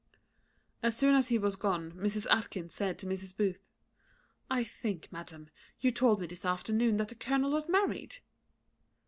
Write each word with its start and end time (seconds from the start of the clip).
As 0.81 0.97
soon 0.97 1.13
as 1.13 1.29
he 1.29 1.37
was 1.37 1.55
gone 1.55 1.91
Mrs. 1.91 2.25
Atkinson 2.31 2.69
said 2.69 2.97
to 2.97 3.05
Mrs. 3.05 3.37
Booth, 3.37 3.63
"I 4.49 4.63
think, 4.63 5.11
madam, 5.11 5.51
you 5.79 5.91
told 5.91 6.21
me 6.21 6.25
this 6.25 6.43
afternoon 6.43 6.97
that 6.97 7.09
the 7.09 7.13
colonel 7.13 7.51
was 7.51 7.69
married?" 7.69 8.15